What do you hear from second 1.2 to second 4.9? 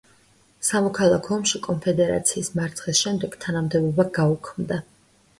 ომში კონფედერაციის მარცხის შემდეგ თანამდებობა გაუქმდა.